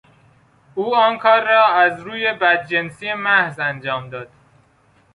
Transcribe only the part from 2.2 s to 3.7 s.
بدجنسی محض